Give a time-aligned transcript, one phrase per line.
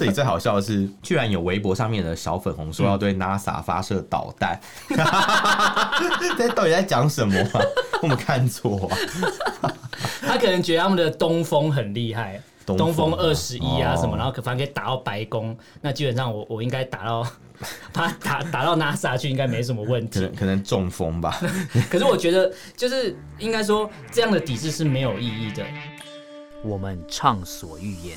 [0.00, 7.60] 这里最好笑的是， 居然有微博上面的小粉红说要对 NASA 发射导弹， 这、嗯、到底在讲什么啊？
[8.00, 8.88] 我们看错
[9.60, 9.70] 啊？
[10.22, 12.40] 他可能觉得他们的东风很厉害。
[12.64, 17.26] 东风二十一啊什么，然后可反正可以打到白宫，那基本上我我应该打到，
[17.92, 20.20] 他打打到 NASA 去应该没什么问题。
[20.20, 21.40] 可能可能中风吧。
[21.90, 25.64] 可是我觉得就是应该说这样的抵制是没有意义的。
[26.62, 28.16] 我们畅所欲言，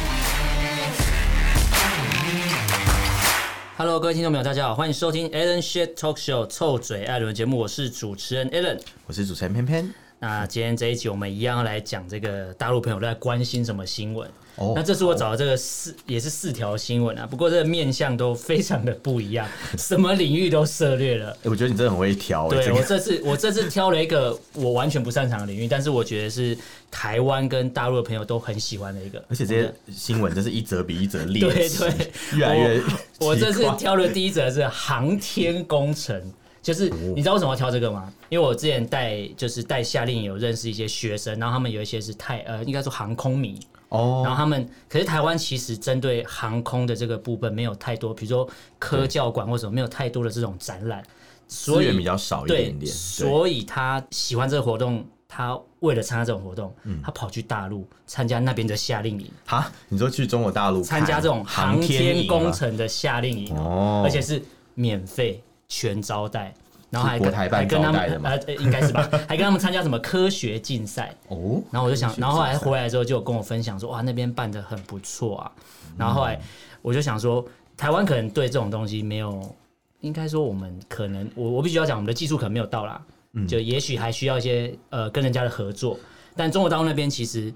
[3.83, 9.91] Hello，各位听众朋友，大家好，欢迎收听 Allen Shit Talk Show 臭嘴艾伦节目，我是主持人 Allen，我是主持人偏偏。
[10.19, 14.29] 那今天这一集，我们一样来讲这个大陆朋友都在关心什么新闻。
[14.57, 17.25] Oh, 那这是我找的这个四，也是四条新闻啊。
[17.25, 21.31] 不过这个面向都非常的不一样， 什么领域都涉猎了。
[21.43, 22.49] 欸、我觉得你真的很会挑。
[22.49, 26.55] 对，我这次我这次挑了一个我完全不擅长的领域，但是我觉得是
[26.91, 29.23] 台湾跟大陆的朋友都很喜欢的一个。
[29.29, 31.39] 而且这些新闻真是一则比一则厉。
[31.41, 32.83] 对对，越来越
[33.19, 33.27] 我。
[33.29, 36.21] 我这次挑的第一则是航天工程，
[36.61, 38.11] 就是你知道为什么要挑这个吗？
[38.29, 43.57] 因为我之前带就是带夏令营有认识一些学生，然后他们有一些是太呃，应该说航空迷。
[43.91, 51.03] 哦，然后他们，可是台湾其实针对航空的这个部分没有太多，比如说科教馆或什么没有太多的这种展览，
[51.45, 59.29] 资源比较少一点点，所以他喜欢这个活动，他为了参加这种活动，他跑去大陆参加那边的夏令营。
[59.45, 64.41] 哈，你说去中国大陆参加这种航天工程的夏令营哦，而且是
[64.73, 66.53] 免费全招待。
[66.91, 71.63] 然后还跟还跟他们呃，应该是吧，还跟他们参加什么科学竞赛 哦。
[71.71, 75.51] 然后我就想，然后后来回来之后就跟我分享说，哇，那边办的很不错啊。
[75.97, 76.39] 然后后来
[76.81, 77.43] 我就想说，
[77.77, 79.55] 台湾可能对这种东西没有，
[80.01, 83.01] 应该说我们可能我我必须要讲，我们的技术可能没有到啦，
[83.33, 85.97] 嗯就也许还需要一些呃跟人家的合作。
[86.35, 87.53] 但中国大陆那边其实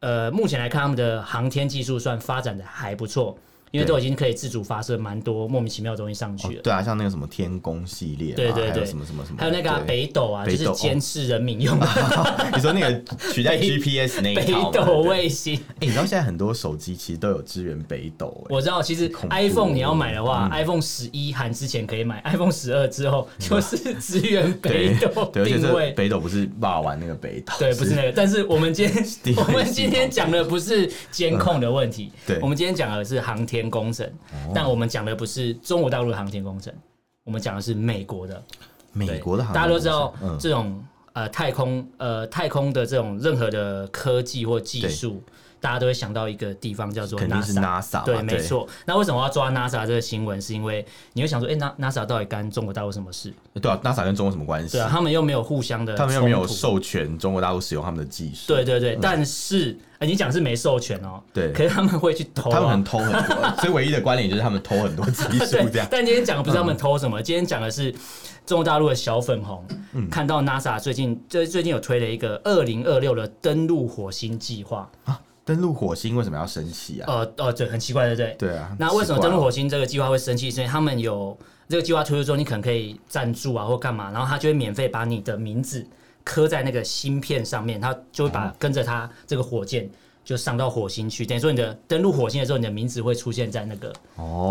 [0.00, 3.38] 呃目前来看，他们的航天技术算发展的还不错。
[3.70, 6.62] 因为都已经可以自主发射蛮多莫名其妙的东西上去了。
[6.62, 11.86] 对啊，像那个什么天宫系列，对对对，什么什么什么，还有那个北斗啊，就是监视人民用的。
[12.54, 15.56] 你说那个取代 GPS 那个北斗卫星？
[15.56, 18.44] 哎，你知道现在很多手机其实都有支援北斗。
[18.48, 25.92] 我知道，其实 iPhone 你要买的话，iPhone 十一含之前可以买，iPhone 十二之后就是支援北斗定位。
[25.92, 28.12] 北斗不是霸玩那个北斗，对，不是那个。
[28.12, 29.04] 但是我们今天
[29.36, 34.10] 我们今天讲的不是监控的问题，对，我们今天讲的是航天工程。
[34.54, 36.74] 但我们讲的不是中国大陆的航天工程，
[37.24, 38.42] 我们讲的是美国的。
[38.92, 45.22] 美国的航天工程，大家都知道这种呃太空呃太空的这种任何的科技或技术。
[45.66, 48.68] 大家都会想到一个地方叫做 NASA，对，没错。
[48.84, 50.40] 那为什么我要抓 NASA 这个新闻？
[50.40, 53.34] 是因为你会想说，哎，NASA 到底干中国大陆什么事？
[53.60, 54.76] 对啊，NASA 跟中国什么关系？
[54.76, 58.46] 对啊，他们又没有互相的，他们又没有授权中国大陆使用他们的技术。
[58.46, 65.88] 对对对，但是你讲是没授权哦，对，可是他们会去偷，他们很偷很多， 所以唯一的关联就是他们偷很多技术这样。
[65.90, 67.92] 但今天讲的不是他们偷什么，今天讲的是
[68.46, 69.66] 中国大陆的小粉红
[70.12, 75.20] 看到 NASA 最近最最近有推了一个二零二六的登陆火星计划啊。
[75.46, 77.04] 登陆火星为什么要生气啊？
[77.06, 78.36] 呃呃，对，很奇怪，对不对？
[78.50, 78.76] 对啊。
[78.80, 80.50] 那为什么登陆火星这个计划会生气？
[80.50, 85.86] 是因为他们有这个计划推出之后，你可能可以赞助啊，或干嘛，然后他就会免费把你的名字
[86.24, 89.88] 刻在那个芯片上面，他就会把跟着他这个火箭。
[90.26, 93.92] 就上到火星去，等于说你的登陆火星的时候，你的名字会出现在那个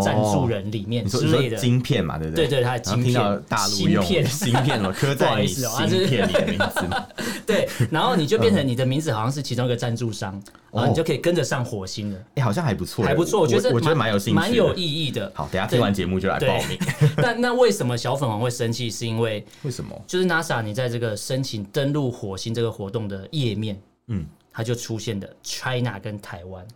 [0.02, 2.46] 赞助人里面之类的晶片嘛，对不对？
[2.46, 5.68] 对对，它的晶片，大陆用 芯片哦，刻在你芯
[6.06, 7.06] 片里的名字嘛。
[7.46, 10.42] 对，然后你就变成你的名字好像是其中一个赞助商，
[10.72, 12.18] 然后你就可以跟着上火星了。
[12.36, 15.30] 哎，好像还不错，还不错，我觉得我觉得蛮有兴趣，蛮有意义的。
[15.34, 16.78] 好，等下听完节目就来报名。
[17.18, 18.90] 那那为什么小粉红会生气？
[18.90, 19.94] 是因为为什么？
[20.06, 24.24] 就是 NASA 你在这个申请登陆火星这个活动的页面，嗯。
[24.56, 26.66] 它就出现的 China 跟台湾。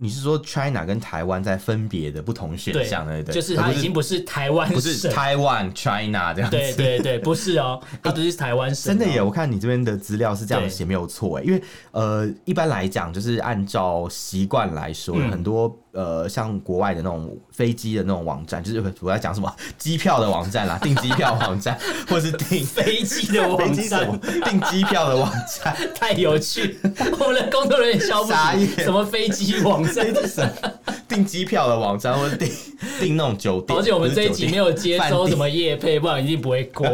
[0.00, 3.34] 你是说 China 跟台湾在分别的不同选项对对？
[3.34, 6.56] 就是它已经不是台湾，不是台湾 China 这样子。
[6.56, 8.96] 对对对，不是哦， 它不是台湾省。
[8.96, 11.42] 真的耶，我看你这边的资料是这样写，没有错哎。
[11.42, 11.60] 因为
[11.90, 21.76] 呃，一般来讲，就是按照习惯来说，嗯、很多呃，像国外的那种飞机的那种网站，就是我在讲什么 机票的网站啦， 订机票网站，
[22.08, 25.28] 或是订飞机的网站， 订机票的网
[25.60, 26.78] 站，太有趣。
[27.18, 28.32] 我们的工作人员消不
[28.80, 30.06] 什么飞机网站。
[31.08, 32.48] 订机票的网站，或者订
[33.00, 33.76] 订那种酒店。
[33.76, 36.86] 而且我们这一集没有接收什么夜配，不然一定不会过。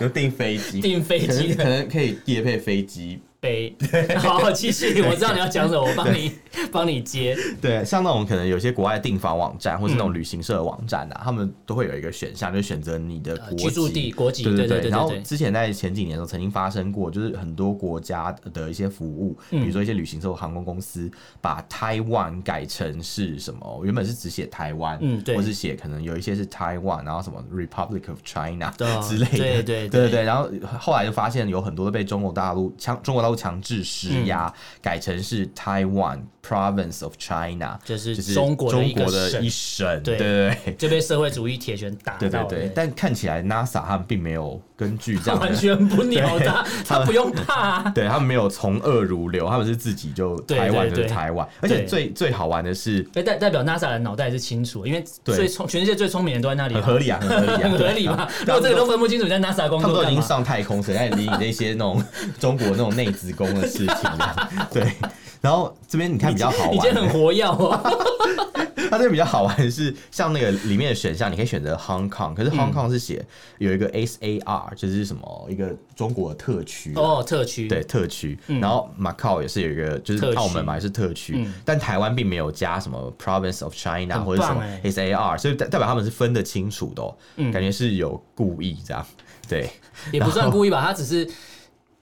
[0.00, 3.20] 有订飞机，订飞机可能可以夜配飞机。
[3.40, 3.74] 杯，
[4.18, 5.00] 好， 好，继续。
[5.02, 6.32] 我知道你要讲什么，我帮你
[6.72, 7.36] 帮你接。
[7.60, 14.42] 对，像那种可能有些国外订房网站，或是那种旅行社的网站啊，他们都会有一个选项，就是选择你的国籍、居住地、国籍。
[14.42, 14.90] 对对对。
[14.90, 21.10] 然后之前在前几年的时候，曾经发生过，就是很多国家的一些服务，比如说一些旅行社、航空公司，
[21.40, 23.80] 把台湾改成是什么？
[23.84, 30.22] 原本是只写台湾，嗯，对，或是写可能有一些是台湾，然后什么 Republic of China 之类的，对对对对。
[30.24, 40.28] 然后后来就发现有很多都被中国大陆强中国大都强制施压，嗯、改成是 Taiwan Province of China，就是中国中国的一省，对对。
[40.64, 42.18] 对，就被社会主义铁拳打到。
[42.18, 47.80] 对对对，但看起来 NASA 他们并没有根据这样， 完全不鸟他，他不用怕。
[47.94, 58.28] 对，他们没有从恶如流，他们是自己就台湾就是台湾，而且最最好玩的是，代代表 NASA 的脑袋是清楚，因为最聪全世界最聪明的人都在那里，很合理啊，很合理啊，很合理嘛。
[58.46, 62.02] 如果这个都分不清楚，在 NASA 工作，他们都已经上太空，谁在理你那些那种
[62.38, 64.10] 中国那种内子宫的事情？
[64.72, 64.92] 对，
[65.40, 67.78] 然后这边你看比较好玩，已经很活跃哦。
[68.90, 73.22] 它这边比较好玩的是，像那个里面的选项，你可以选择 Hong Kong，可是 Hong Kong 是写
[73.58, 77.68] 有一个 S A R，就是什么一个中国的特区哦，特区。
[77.68, 78.38] 对特区。
[78.46, 89.04] 然后 Macau 也是有一个，就是澳门嘛也是特区，但台湾并没有加什么 Province of China 或者什么 S A R，所以代代表他们是分得清楚的，感觉是有故意这样。
[89.46, 89.68] 对，
[90.12, 91.28] 也不算故意吧，他只是。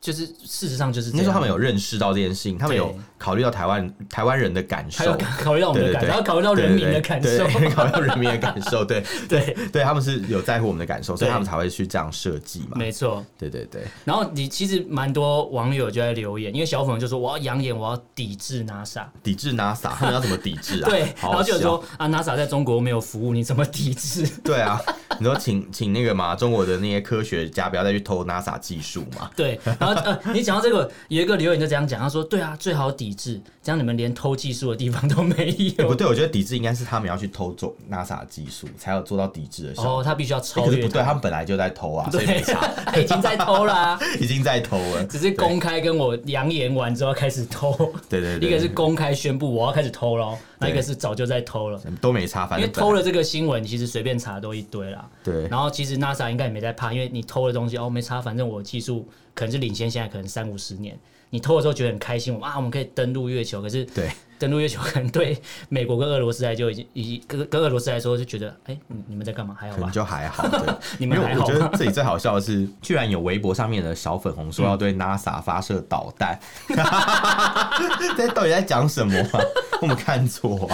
[0.06, 12.76] 就是事实上就是，那时候他们有认识到这件事情，他们有考虑到台湾台湾人的感受，考虑到我们的感受，然后考虑到人民的感受，考虑到人民的感受，对对 对，他们是有在乎我们的感受，所以他们才会去这样设计嘛。
[12.76, 13.82] 没错，对对对。
[14.04, 20.88] 然后你其实蛮多网友就在留言，因为小粉就说我要扬言我要抵制 NASA，抵制 NASA，他们要怎么抵制啊？
[20.90, 24.26] 对，然后就说啊 NASA 在中国没有服务，你怎么抵制？
[24.44, 24.80] 对啊，
[25.18, 29.30] 你说请请那个嘛，中国的那些科学家不要再去偷 NASA 技术嘛？
[29.34, 29.96] 对，然后。
[30.06, 35.86] 呃，你讲到这个，有一个留言就这样讲，他说：“对啊，最好抵制，这样你们连偷技术的地方都没有。
[35.88, 40.00] ”不对，我觉得抵制应该是他们要去偷走 NASA 技术，才有做到抵制的效果。
[40.00, 40.82] 哦，他必须要超越。
[40.82, 42.66] 不对，他们本来就在偷啊，所以没差。
[42.86, 47.72] 他 已经在偷啦， 已经在偷了，只是公开跟我扬言完之后开始偷。
[48.08, 52.46] 对对对，一个是公开宣布我要开始偷喽，那一个是早就在偷了，都没差。
[52.46, 55.08] 反正因为偷了这个新闻，其实随便查都一堆啦。
[55.22, 59.06] 对，然后其实 NASA 应该也没在怕，因为你偷的东西哦没差，反正我技术。
[59.34, 60.98] 可能是领先，现在可能三五十年。
[61.30, 63.60] 你偷的时候觉得很开心，啊，我们可以登陆月球。
[63.60, 65.36] 可是，对，登陆月球可能对
[65.68, 69.56] 美国跟俄罗斯来就已经，已经跟跟俄罗斯来说就觉得，哎、欸，你们在干嘛？
[69.58, 69.90] 还好吧？
[69.90, 70.48] 就还好。
[70.48, 71.44] 对， 你们还好。
[71.44, 76.38] 我觉得这里最好笑的是，居然有微博上面的小粉红说要对 NASA 发射导弹，
[78.16, 79.40] 这、嗯、到底在讲什么、啊？
[79.82, 80.68] 我们看错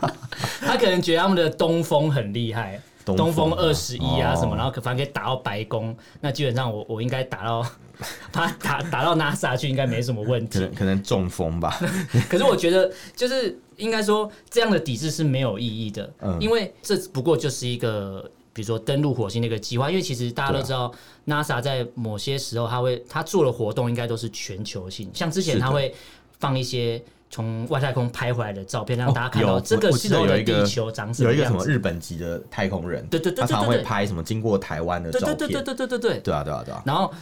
[0.00, 0.12] 啊？
[0.60, 2.80] 他可能觉得他们的东风很厉害。
[3.04, 7.64] 东风二十一啊什么，然后可反正可以打到白宫，那基本上我我应该打到，
[8.32, 10.58] 他打打到 NASA 去应该没什么问题。
[10.58, 11.78] 可能可能中风吧。
[12.28, 19.90] 可是我觉得就是应该说这样的抵制是没有意义的，因为这不过就是一个比如说登陆火星的一个计划。
[19.90, 20.92] 因为其实大家都知道
[21.26, 25.94] ，NASA 在某些时候他会他做的活动应该都是全球性，像之前他会
[26.38, 27.02] 放一些。
[27.28, 31.34] 从外太空拍回来的照片，让大家看到这个时候的地球长什么样子。
[31.34, 35.36] 有一个什么日本籍的太空人，对对对，他常会拍什么经过台湾的照片。
[35.36, 36.80] 对对对对对对对，对啊对啊对啊。
[36.86, 37.12] 然后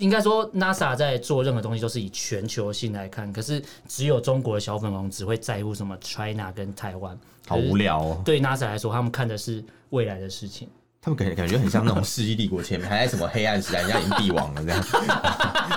[0.00, 7.16] 应该说，NASA 在做任何东西都是以全球性来看，可是只有中国的小粉红只会在乎什么 China 跟台湾，
[7.46, 8.22] 好无聊哦。
[8.24, 10.66] 对 NASA 来说，他们看的是未来的事情。
[11.02, 14.82] 他们感觉感觉很像那种世纪帝国前面还在什么黑暗时代，人家已经帝王了这样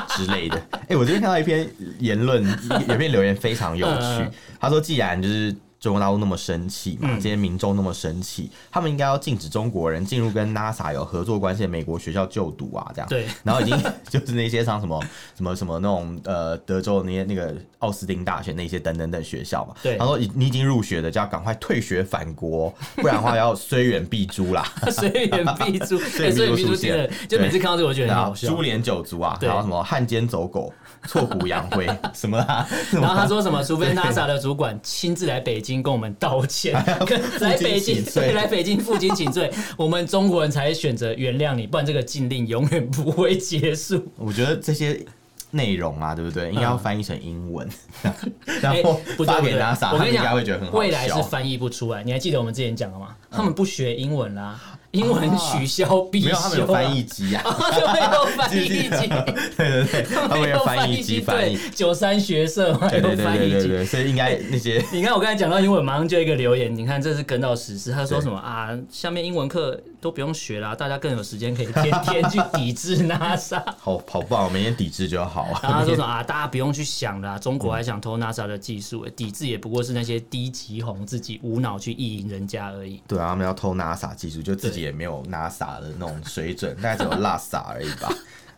[0.09, 0.57] 之类的。
[0.71, 2.43] 哎、欸，我最近看到一篇言论，
[2.87, 4.29] 有篇留言非常有趣。
[4.59, 5.53] 他说，既然就是。
[5.83, 13.09] 中国大陆那么生气嘛，这些民众那么生气，嗯、他们应该要禁止中国人进入跟 NASA 有合作关系的美国学校就读啊，这样。
[13.09, 13.27] 对。
[13.43, 15.03] 然后已经 就是那些像什么
[15.35, 19.75] 什么什么那种呃德州的那些那个奥斯汀大学那些等等等学校嘛。
[19.83, 19.97] 对。
[19.97, 24.65] 他说你已经入学的就要赶快退学返国， 不然的话要虽远必诛啦。
[24.89, 27.09] 虽远必诛，虽远必诛。
[27.27, 28.47] 就每次看到这个我觉得很好笑。
[28.47, 30.71] 株连九族啊，然后什么汉奸走狗。
[31.05, 32.65] 挫骨扬灰什么啊？
[32.93, 33.61] 然后他说什么？
[33.61, 36.73] 除非 NASA 的主管亲自来北京跟我们道歉，
[37.41, 38.03] 来北京
[38.35, 44.05] 来北京负荆请罪， 我们中国人才选择原谅你，不然这个禁令永远不会结束。
[44.17, 45.03] 我觉得这些
[45.51, 46.49] 内容啊，对不对？
[46.49, 47.67] 应该要翻译成英文，
[48.61, 50.79] 然后发给 NASA，我跟你讲，会觉得很好笑。
[50.79, 52.03] 未来是翻译不出来。
[52.03, 53.15] 你还记得我们之前讲的吗？
[53.31, 54.59] 他们不学英文啦。
[54.93, 58.87] 英文取消必修，没有他们有翻译机啊， 他们有翻译机，
[59.57, 61.57] 对对对，他们有翻译机翻译。
[61.73, 64.83] 九三学社嘛，有翻译机，所以应该那些。
[64.91, 68.69] 你看我刚才讲到英文，马上就一个留言，你看这是跟到实事，他说什么啊？
[68.91, 73.63] 下面英文课都不用学啦，大家更有时间可以天天去抵制 NASA。
[73.79, 75.47] 好好棒，每天抵制就好。
[75.63, 76.21] 然后他说什么啊？
[76.21, 83.01] 大家不用去想啦，中国还想偷 NASA 的技术，抵制也不过是那些低级红自己无脑去意淫人家而已。
[83.07, 88.13] 对啊，他们要偷 NASA 技术，就自己也没有 NASA 的那种水准，大概只有拉萨而已吧。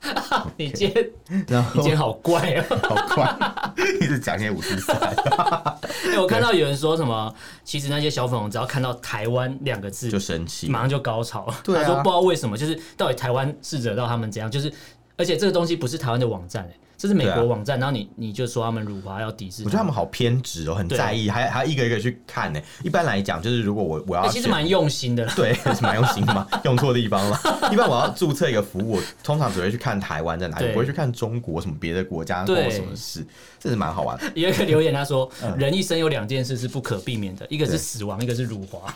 [0.56, 1.10] 你今天，
[1.48, 4.96] 然后你今天好怪啊， 好怪，一直讲些五四三。
[6.12, 11.52] 哎，我看到有人说什么，其实那些小粉红只要看到台湾两个字就生气，马上就高潮。
[11.64, 14.72] 对啊，他说不知道为什么，就是到底台湾是惹到他们怎样，就是
[15.18, 16.76] 而且这个东西不是台湾的网站哎。
[16.98, 22.62] 这是美国网站，啊、然后你你就说他们辱华要抵制，我觉得他们好偏执哦，很在意，还还要一个一个去看呢。
[22.84, 27.40] 一般来讲，就是如果我我要，其实蛮用心的， 对，是蛮用心的嘛， 用错地方了。
[27.72, 33.26] 一般我要注册一个服务，我通常只会去看台湾在哪里，不会去看中国什么别的国家做什么事，
[33.60, 34.24] 这是蛮好玩的。
[34.36, 38.94] 有一个留言他说， 人一生有两件事是不可避免的，一个是死亡，一个是辱华。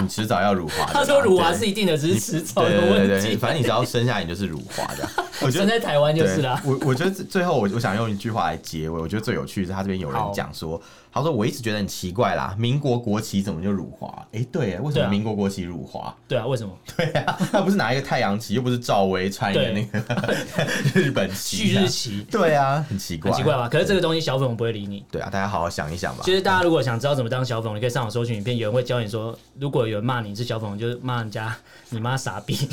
[0.00, 0.86] 你迟早要辱华。
[0.92, 3.36] 他说辱华是一定的，只是迟早的问题。
[3.36, 5.08] 反正你只要生下来，你就是辱华的。
[5.40, 6.57] 我觉得在台湾就是啦。
[6.64, 10.80] 我我觉得最后我我想用一句话来结尾，我觉得最有趣是他这边有人讲说，
[11.12, 14.26] 他说我一直觉得很奇怪啦，民国国旗怎么就辱华？
[14.32, 16.14] 哎，对，为什么民国国旗辱华？
[16.26, 16.72] 对啊，为什么？
[16.96, 20.34] 对啊，他不是拿一个太阳旗，又不是赵薇穿一个那个
[20.94, 22.22] 日本旗，旭日旗。
[22.30, 23.68] 对啊，很奇怪，很奇怪吧？
[23.68, 25.04] 可是这个东西小粉红不会理你。
[25.10, 26.22] 对啊，大家好好想一想吧。
[26.24, 31.54] 其实大家如果想知道怎么当小粉红，你可以上网搜寻影片，有人会教你说，如果有人骂你是小粉红，就是骂人家
[31.90, 32.54] 你妈傻逼，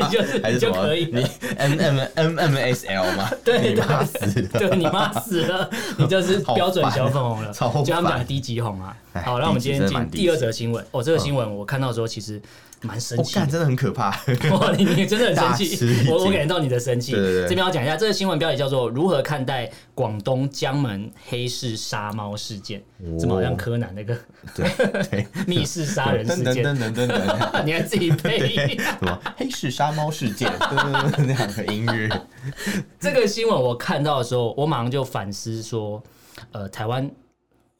[0.00, 1.26] 你就是你就可以，你
[1.56, 2.84] M M M M S。
[2.84, 3.30] L 吗？
[3.44, 8.96] 对，你妈死了，对，你妈死了，你就是标准小粉红了，就他们讲的低级红啊。
[9.22, 10.84] 好，那我们今天进第二则新闻。
[10.90, 12.40] 哦，这个新闻我看到的时候其实
[12.82, 14.10] 蛮生气，真的很可怕。
[14.50, 17.12] 哇你你真的很生气，我我感觉到你的生气。
[17.12, 22.82] 这边要讲一下，这个新闻标题叫做“如何看待广东江门黑市杀猫事件”，
[23.18, 24.18] 怎么好像柯南那个
[24.54, 26.64] 对 密室杀人事件？
[26.64, 30.52] 等等等等，你还自己配什么黑市杀猫事件？
[30.58, 32.10] 那两个音乐。
[32.98, 36.02] 这个新闻我看到的时候，我马上就反思说，
[36.50, 37.08] 呃，台湾。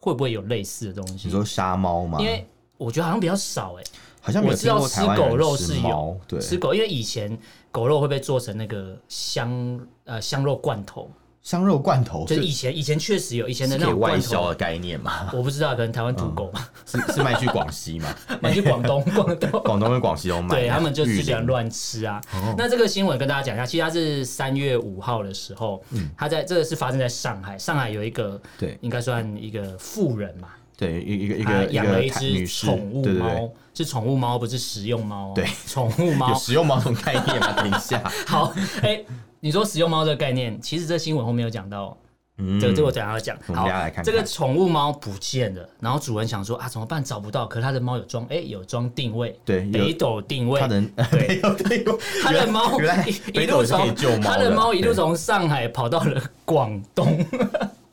[0.05, 1.29] 会不会有类似的东西？
[1.29, 2.19] 你说杀猫吗？
[2.21, 2.47] 因为
[2.77, 7.39] 我觉得好像比较少哎、欸，好像我知道吃狗肉是有，对，吃狗，因为以前
[7.73, 11.09] 狗肉会被做成那个香呃香肉罐头。
[11.45, 15.31] 香肉罐头就是以前以前确实有以前的那种外销的概念嘛？
[15.37, 18.09] 我不知道，可能台湾土狗嘛，是是卖去广西嘛？
[18.41, 20.59] 卖去广东， 广东广东跟广西都卖。
[20.59, 22.19] 对他们就喜欢乱吃啊。
[22.57, 25.85] 那这个新闻跟大家讲一下，其实它是三月五号的时候，
[26.17, 35.33] 它在这个是发生在上海，上海有一个对，应该算一个富人嘛，对，一一个一个养了一只宠物猫，是宠物猫，不是食用猫。
[35.35, 37.53] 对，宠物猫， 食用猫这种概念吗？
[37.53, 39.03] 等一下， 好，哎。
[39.41, 41.95] 你说食用猫这个概念，其实这新闻后面有讲到，
[42.39, 43.37] 嗯，这个这个我等下要讲。
[43.49, 47.05] 好，来看看这个宠物猫不见了，然后主人想说啊，怎么办？
[47.05, 51.43] 找不到，可是他的猫有装，哎，有装定位，对， 北斗定位，他的对，
[52.23, 52.81] 他的猫
[53.35, 57.23] 一路从他的猫一路从上海跑到了广东。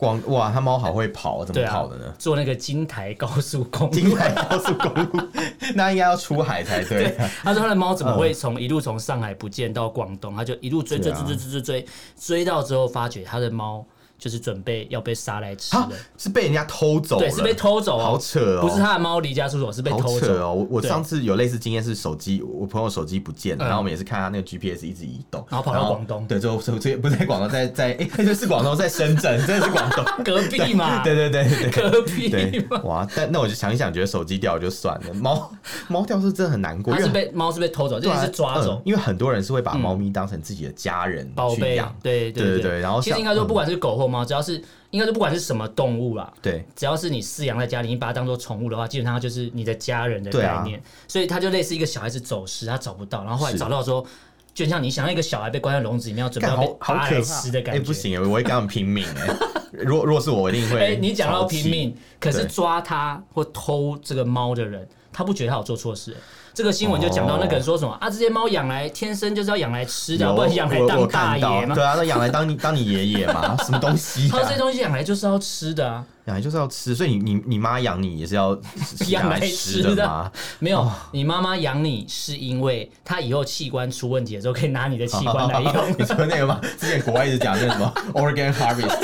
[0.02, 2.06] 广哇，他猫好会跑，怎么跑的呢？
[2.08, 5.28] 啊、坐那个金台高速公路，金台高速公路，
[5.76, 7.30] 那应该要出海才对，啊对。
[7.44, 11.86] 他说他的猫怎么会从一路从上海不见到广东，他就一路追追追追追追追，
[12.20, 13.86] 追到之后发觉他的猫。
[14.22, 18.62] 就是准备要被杀来吃的，是被人家偷走，对，是被偷走，好扯哦！
[18.62, 20.32] 不是他的猫离家出走，是被偷走。
[20.36, 20.54] 哦。
[20.54, 30.06] 我我上次有类似经验，是手机，我朋友手机不见了，然后我们也是看他那个 GPS 一直移动，然后跑到广东，对，最后最后不在广东，在在哎， 就是广东，在深圳，真的是广东。
[30.24, 31.04] 隔壁嘛？
[31.04, 33.08] 对对对对，隔壁哇！
[33.16, 35.52] 但那我就想一想，觉得手机掉就算了，猫
[35.88, 44.62] 猫掉是真的很难过，它是被猫是被偷走，这是抓走，因为很多人是会把猫咪当成自己的家人去养，对对对对，然后其实应该说，不管是狗或猫，只要是。
[44.92, 50.84] 应该是，不管是什么动物啦，对，只要是你饲养在家里，你把它当做宠物的话，基本上它就是你的家人的概念。
[51.08, 54.06] 所以它就类似一个小孩子走失，他找不到，然后后来找到说，
[54.54, 57.80] 就像你想要一个小孩被关在笼子里面，要准备要被扒来吃的感觉。
[57.80, 59.34] 哎，不行，我会跟他们拼命哎。
[59.72, 60.78] 如如果是我，一定会。
[60.92, 66.14] 哎，你讲到拼命，可是抓他或偷这个猫的人，他不觉得他有做错事。
[66.54, 68.10] 这个新闻就讲到那个人说什么、哦、啊？
[68.10, 71.76] 这些猫养来天生就是要养来吃的，不然养来当大爷吗？
[71.76, 73.56] 对啊，那养来当你 当你爷爷嘛？
[73.64, 74.32] 什么东西、啊？
[74.34, 78.58] 他这些东西养来就是要吃的啊，养来就是要吃，所以你你你妈养你也是要
[79.08, 80.32] 养来吃的吗？
[80.60, 85.96] 没有，哦、你妈妈养你是因为她以后器官出问题的时候可以拿你的器官来用。
[85.98, 86.60] 你说那个吗？
[86.78, 88.98] 之前国外一直讲那个什么 organ harvest。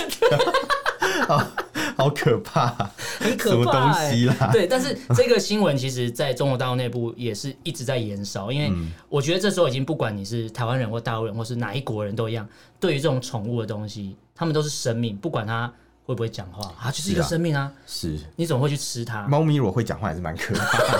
[1.97, 2.67] 好可怕，
[3.19, 4.49] 很可怕、欸，什么东西啦？
[4.53, 8.71] 对，但是这个新闻其实在中国大陆内部也是一直在延烧，因为
[9.09, 12.47] 我觉得这时候已经不管你是台湾人或大陆人或是哪一国人都一样，
[12.79, 15.71] 对于这种宠物的东西，他们都是生命，不管它
[16.05, 17.71] 会不会讲话，啊就是一个生命啊。
[17.85, 19.27] 是，啊、是你怎么会去吃它？
[19.27, 20.99] 猫咪如果会讲话，还是蛮可怕的。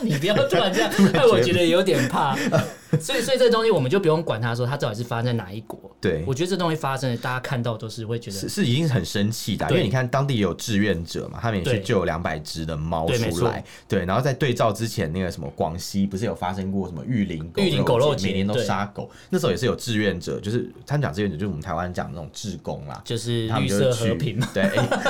[0.02, 2.34] 你不要突然这样， 害我觉得有点怕。
[3.00, 5.78] 所以，所以这个东西我们就不用管它，说它到底是发生在哪一国。
[6.00, 13.62] 对，我觉得这东西发生的，大家看到都是会觉得是是已经很生气的，因为你看当地也有志愿者嘛，他们也去救两百只的猫出来。
[13.86, 24.62] 对，然后在对照之前那个什么广西不是有发生过什么玉林玉林狗肉节，每年都杀狗，那时候也是有志愿者，就是他们讲志愿者，就是我们台湾讲那种志工啦，就是绿色和平对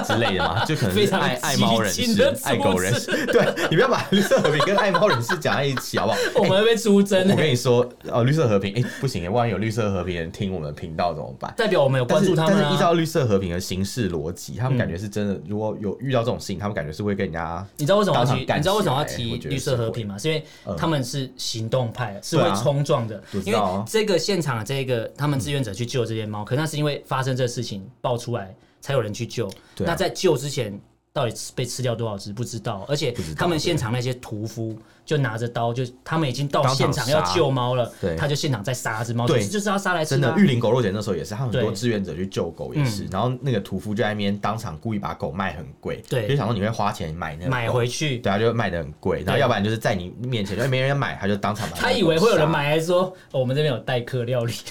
[0.05, 3.27] 之类的嘛，就可能是 爱爱猫人士、爱狗人士。
[3.27, 6.19] 对，你不要把绿色和平跟爱猫人士讲在一起好不好？
[6.35, 7.29] 我们会被出征。
[7.31, 7.70] 我跟你说，
[8.11, 11.53] 哦，绿色和平，哎，不行，万一有绿色和平人听我们频道怎么办？
[11.57, 12.57] 代表我们有关注他们。
[12.57, 15.41] 但是依照绿色和平的形式逻辑，他们感觉是真的。
[15.47, 17.67] 如果有遇到这种事情，他们感觉是会跟人家。
[17.77, 18.41] 你知道为什么要提？
[18.41, 20.19] 你知道为什么要提绿色和平吗？
[20.19, 20.45] 是因为
[20.77, 23.23] 他们是行动派，是会冲撞的。
[23.45, 29.51] 因为这个现场，这个他们志愿者去救这些猫，可那是因为发生这事情爆出来，才有人去救。
[29.79, 30.81] 那在救之前。
[31.13, 40.11] 到底被吃掉多少只不知道，而且他们现场那些屠夫就拿着刀，就他们已经到现场要救猫了，他就现场在杀只猫，对，就是要杀来吃。
[40.11, 51.77] 真的，玉林狗肉节那时候也是，他们很多志愿者去救狗也是，然后那个屠夫就在那边当场故意把狗卖很贵，对，就想说你会花钱买那个买回去，对啊，就卖的很贵，然后要不然就是在你面前，因为没人买，他就当场买。
[51.77, 54.55] 他以为会有人买，还是说我们这边有代客料理？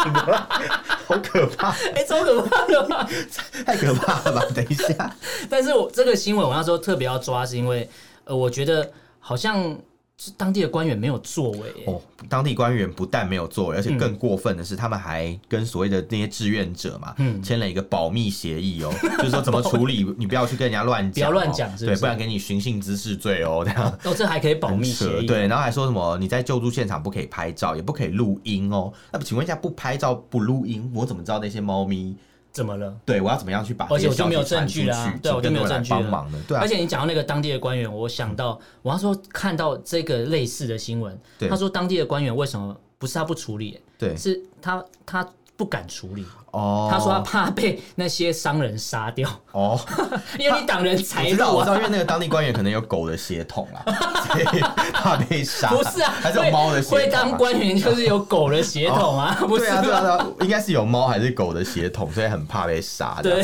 [1.10, 1.70] 好可怕！
[1.94, 3.08] 哎、欸，超可怕的吧？
[3.66, 4.44] 太可怕了吧！
[4.54, 5.16] 等一下，
[5.50, 7.88] 但是我这个新闻我那时候特别要抓，是因为
[8.24, 9.76] 呃，我觉得好像。
[10.22, 11.72] 是当地的官员没有作为。
[11.86, 11.98] 哦，
[12.28, 23.98] 当地官员不但没有作为，而且更过分的是，他们还跟所谓的那些志愿者嘛，嗯，签了一个保密协议哦，就是说怎么处理，你不要去跟人家乱讲，不要乱讲，对，不然给你寻衅滋事罪哦，这样。
[24.04, 32.14] 哦，这还可以保密协议，对，然后还说什么你在救助现场不可以拍照，也不可以录音哦，那么请问一下，不拍照不录音，我怎么知道那些猫咪？
[32.60, 32.94] 怎么了？
[33.06, 33.86] 对，我要怎么样去把？
[33.86, 36.38] 而且我就没有证据啦，对，我就没有证据帮忙的。
[36.46, 43.80] 对，而且你讲到那个当地的官员，我想到，我要说看到这个类似的新闻，他说当地的官员为什么不是他不处理？
[43.96, 46.26] 对，是他他不敢处理。
[46.52, 49.28] 哦，他说他怕被那些商人杀掉。
[49.52, 49.78] 哦，
[50.38, 51.50] 因为你挡人财路啊。
[51.50, 53.82] 我知道，因为那个当地官员可能有狗的血统啊，
[54.26, 54.60] 所以
[54.92, 55.70] 怕被杀。
[55.70, 56.98] 不是啊，还是有猫的血统。
[56.98, 59.36] 会当官员就是有狗的血统啊？
[59.40, 63.20] 不是啊，对啊，应该是有猫还是狗的血统，所以很怕被杀。
[63.22, 63.42] 对，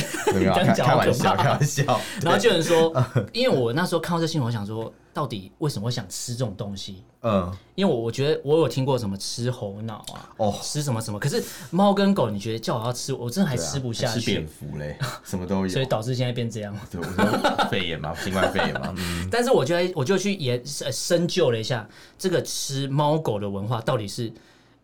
[0.77, 2.01] 开玩笑，开玩笑。
[2.23, 2.93] 然后就有人说，
[3.33, 7.03] 因为我那时候看到这新闻，我想说，到底为什么会想吃这种东西？
[7.23, 14.21] 嗯，因为我我觉得我有听过什么吃猴脑啊，哦，吃什么什么，可是猫跟狗，你觉得叫我要吃，我真的还吃不下去。
[14.21, 16.75] 吃蝙蝠嘞，什么都有， 所以导致现在变这样。
[16.91, 18.95] 对，我说肺炎嘛，新冠肺炎嘛。
[18.97, 21.87] 嗯， 但是我就我就去研深究了一下，
[22.19, 24.33] 这个吃猫狗的文化到底是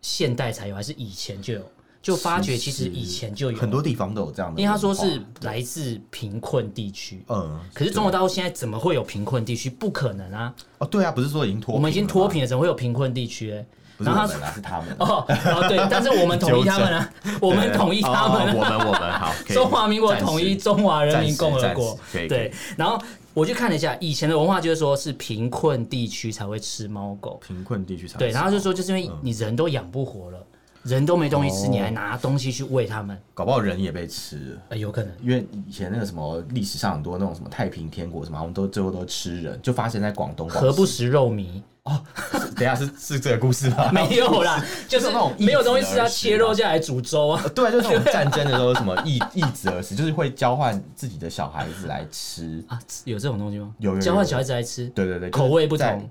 [0.01, 1.61] 现代才有，还是以前就有？
[2.03, 7.23] 就发觉其实以前就有很多地方都有这样的，因为他说是来自贫困地区。
[7.29, 9.69] 嗯，可是中国大陆现在怎么会有贫困地区？
[9.69, 10.53] 不可能啊！
[10.79, 13.53] 哦，对啊，不是说已经脱贫，我们已经脱贫了，怎么会有贫困地区？
[13.53, 13.65] 哎，
[13.97, 21.97] 然后他说是他们哦哦对，但是我们统一他们啊，我们统一他们，我们我们好， 中华民国统一中华人民共和国。
[22.11, 22.99] 对，然后
[23.33, 30.37] 我去看了一下以前的文化，就是说是贫困地区才会吃猫狗，贫困地区才对，然后就说就是因为你人都养不活了。
[30.83, 34.61] 人都没东西吃，你还拿东西去喂他们，搞不好人也被吃了。
[34.67, 40.49] 呃，有可能，因为以前那个什么历史上很多那种什么太平天国什么，我们都最后都吃人，就发生在广东。
[40.49, 41.61] 何不食肉糜？
[41.83, 42.01] 哦，
[42.55, 43.91] 等一下是是这个故事吗？
[43.91, 47.43] 没有啦， 就是那种没有东西吃，要切肉下来煮粥啊。
[47.53, 52.79] 对，就是那种战争的时候什么易易子而食，就是会交换自己的小孩子来吃啊。
[53.03, 53.69] 有这种东西吗？
[53.79, 54.87] 有，交换小孩子来吃。
[54.91, 56.09] 对对对，口味不同，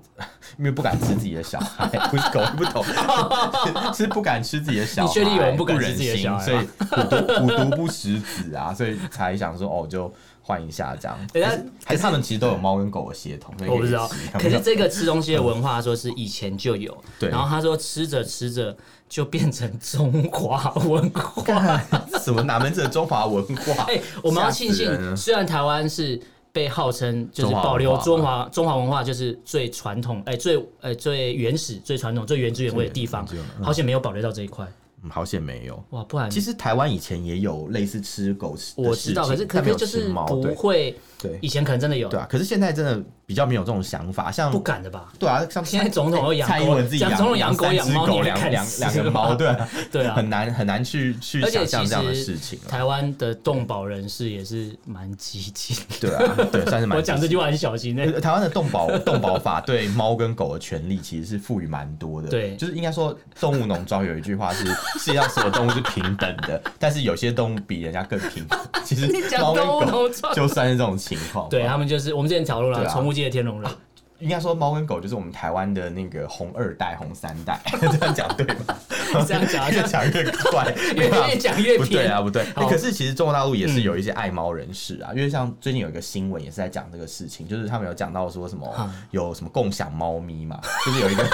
[0.59, 2.85] 因为不敢吃自己的小孩，不是口味不同，
[3.95, 5.07] 是不敢吃自己的小孩。
[5.07, 6.45] 你确定有人不敢吃自己的小孩？
[6.45, 10.13] 所以虎毒虎毒不食子啊，所以才想说哦就。
[10.45, 14.09] 换一下这样，人家还是他们其实都有猫跟狗的血统，我不知道。
[14.33, 17.29] 可是这个吃东西的文化说是以前就有，对。
[17.29, 18.75] 然后他说吃着吃着
[19.07, 21.81] 就变成中华文化，
[22.21, 23.85] 什么哪门子的中华文化？
[23.87, 26.19] 哎，我们要庆幸，虽然台湾是
[26.51, 33.25] 被号称就是保留中华中华文化就是最传统，哎，最呃最原始、最传统、最原汁原味的地方，
[33.61, 34.67] 好像没有保留到这一块。
[35.09, 35.83] 好险没有。
[35.89, 45.11] 哇，不然其实台湾以前也有类似吃狗屎，我知道，可是可能就是不会，对，以前可能真的有，对啊，可是现在真的比比较没有这种想法，像不敢的吧？
[45.17, 49.55] 对啊，像现在总统要养蔡英文自己养总统养狗养猫，两两两个猫，对
[49.91, 52.59] 对啊，很难很难去去想象这样的事情。
[52.67, 56.95] 台湾的动保人士也是蛮激进，对啊，对，算是蛮。
[56.95, 57.95] 我讲这句话很小心。
[58.21, 64.63] 台湾的动保 动保法对猫跟狗的权利其实是赋予蛮多的，对，就是应该说动物农庄有一句话是
[65.01, 68.59] 世界上所有动物是平等的，但是有些动物比人家更平等。
[68.85, 69.07] 其实
[69.39, 73.71] 猫跟狗就算是这种情况，对他们就是我们之前讨论了宠物界的天龙人。
[74.23, 78.77] 应该说，猫跟狗就是我们台湾的那个红二代、红三代， 这样讲对吗？
[79.27, 82.45] 这样讲越讲越怪， 越讲越不对啊，不对。
[82.55, 91.25] 可是其实中国大陆也是有一些爱猫人士啊，因为像最近有一个新闻也是在讲这个事情，就是他们有讲到说什么有什么共享猫咪嘛，就是有一个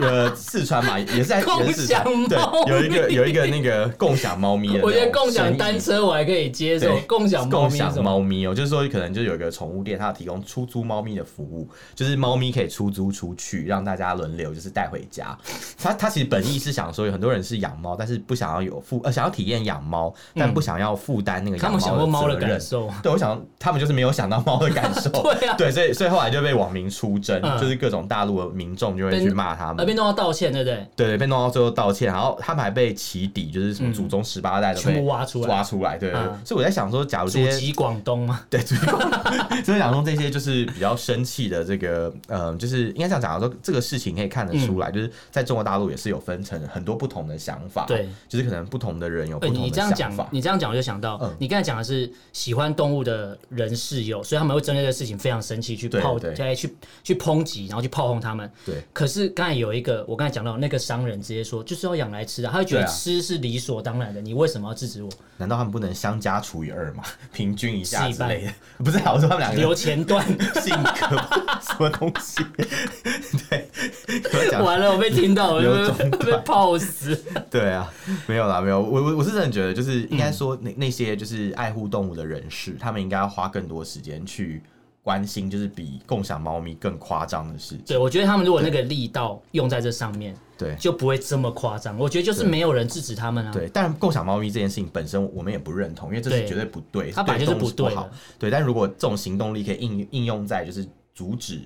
[0.02, 12.23] 呃四川嘛，也是在共享对，有一个有一个那个共享猫咪的，我觉得共享单车我还可以接受，共享共享猫咪哦，就是说可能就有一个宠物店，它提供出租猫咪的服务，就是。
[12.24, 15.36] 猫咪可以出租出去，让大家轮流就是带回家。
[15.78, 21.96] 他他其实本意是想说，有很多人是养猫，但是不想要有负呃想要体验养猫，但不想要负担那个养猫的责任。
[21.96, 22.90] 他们想过猫的感受。
[23.02, 25.10] 对，我想他们就是没有想到猫的感受。
[25.38, 25.54] 对啊。
[25.56, 29.84] 对，所以所以后来就被网民出征，嗯、就是各种大陆的民众就会去骂他们。
[29.84, 30.86] 被弄到道歉，对不对？
[30.96, 35.98] 对，被弄到最后道歉，然后他们还被起底，就是什么祖宗十八代都被挖出来，挖出来。
[35.98, 36.10] 对，
[36.44, 38.40] 所以我在想说，假如这些祖籍广东吗？
[38.48, 39.10] 对，祖籍广东。
[39.64, 42.94] 所以想说这些就是比较生气的这个，呃，就是。
[42.94, 47.84] 应该这样讲，说这个事情可以看得出来，嗯、就是在中国大陆也是有分成很多不同的想法。
[47.86, 49.66] 对，就是可能不同的人有不同的想法。
[49.66, 58.50] 你这样讲，你这样讲，我就想到，嗯、你刚才讲的是喜欢动物的人士有，所以他们会针对这个事情非常生气，去炮，再去去抨击，然后去炮轰他们。
[58.64, 58.76] 对。
[58.92, 65.10] 可是刚才有一个，我刚才讲到那个商人直接说，就是要养来吃的，他会觉得吃是理所当然的，你为什么要制止我？
[65.36, 67.02] 难道他们不能相加除以二吗？
[67.32, 68.52] 平均一下之类的？
[68.78, 70.24] 不是，我说他们两个留前段
[70.62, 71.16] 性格
[71.60, 72.44] 什么东西？
[73.48, 77.14] 对，完了，我被听到，我被被泡死。
[77.50, 77.92] 对啊，
[78.26, 78.80] 没有啦，没有。
[78.80, 84.62] 我我我是真的觉得，就是应该说那那些就是爱护动物的人士，嗯、他们应该要花更多时间去
[85.02, 87.84] 关心，就是比共享猫咪更夸张的事情。
[87.86, 91.98] 对，我觉得他们如果那个力道用在这上面，对，就不会这么夸张。
[91.98, 93.52] 我觉得就是没有人制止他们啊。
[93.52, 98.10] 对，但共享猫咪这件事情本身，我们也不认同，因为这是绝对不对，它本来就是不对的。
[98.38, 101.60] 对，但如果这种行动力可以应应用在就是阻止。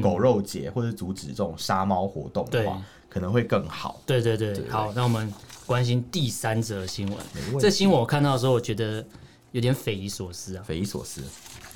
[0.00, 4.00] 狗肉节或者阻止这种杀猫活动的话，可能会更好。
[4.04, 5.32] 对对对，好，那我们
[5.64, 7.18] 关心第三则新闻。
[7.60, 9.04] 这新闻我看到的时候，我觉得
[9.52, 11.22] 有点匪夷所思啊，匪夷所思。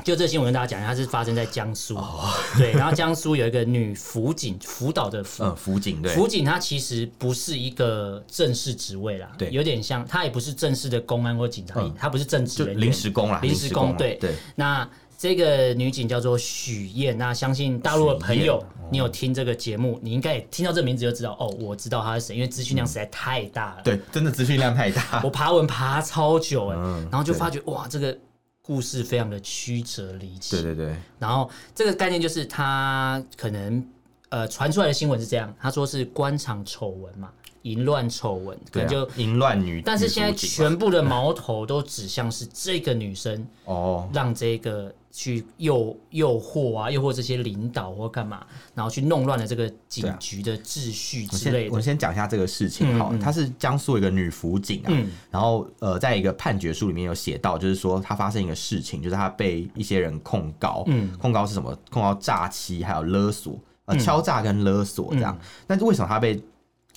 [0.03, 14.15] 就这新闻跟大家讲，它是发生在江苏，哦、对，然后江苏有一个女辅警，辅导的辅，嗯，辅警，对，辅警她其实不是一个正式职位啦，对，有点像，她也不是正式的公安或警察，她、嗯、不是正职人员，临时工啦，临时工，对。
[14.15, 14.89] 对，那。
[15.21, 23.83] 这个女警叫做许燕，那相信大陆的朋友，你有听这个节目，你应该也听到这名字就知道哦，我知道她是谁，因为资讯量实在太大了。
[23.85, 25.21] 对，真的资讯量太大。
[25.23, 26.77] 我爬文爬超久哎，
[27.11, 28.17] 然后就发觉哇，这个
[28.63, 30.57] 故事非常的曲折离奇。
[30.57, 30.97] 对对对。
[31.19, 33.87] 然后这个概念就是她可能
[34.31, 37.29] 呃传出来的新闻是这样，他说是官场丑闻嘛。
[37.65, 51.75] 淫乱丑闻，可能就淫乱女，但是现在全部的矛头都指向是这个女生哦，让这个去诱诱惑啊，诱惑这些领导或干嘛，然后去弄乱了这个警局的秩序之类的。
[51.75, 54.93] 我先讲一下这个事情哈，她是江苏一个女辅警啊，
[55.31, 60.87] 然后呃，在一个判决书里面有写到，就是说她发生一个事情，就是她被一些人控告，
[61.19, 61.77] 控告是什么？
[61.91, 65.37] 控告诈欺，还有勒索，呃，敲诈跟勒索这样。
[65.67, 66.41] 但是为什么她被？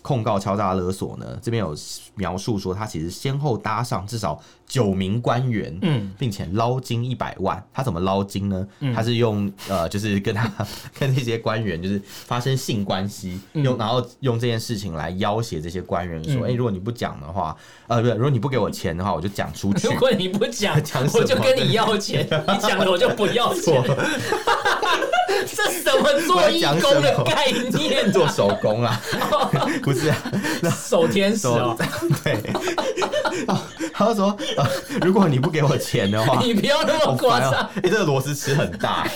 [0.04, 1.26] 控告敲诈勒索呢？
[1.42, 1.76] 这边有
[2.14, 7.66] 描述说，他其实先后搭上至少九名官员，嗯，并且捞金一百万。
[7.74, 8.68] 他怎么捞金呢？
[8.82, 10.52] 嗯、他是用呃，就是跟他
[11.00, 17.56] 跟那些官员就是发生性关系，嗯、用然后用这件事情来要挟这些官员说，哎、如果你不讲的话，
[17.88, 19.88] 呃，不是，如果你不给我钱的话，我就讲出去。
[19.92, 20.76] 如果你不讲，
[21.16, 22.28] 我就跟你要钱。
[22.30, 23.82] 你讲了，我就不要钱。
[25.56, 28.12] 这什么做义工的概念？
[28.12, 29.02] 做手工啊？
[29.82, 30.18] 不是啊，
[30.72, 31.78] 手天使哦。
[32.24, 32.42] 对，
[33.94, 34.38] 他就说，
[35.02, 37.52] 如果你不给我钱的话，你不要那么夸张。
[37.76, 39.08] 哎，这个螺丝齿很大。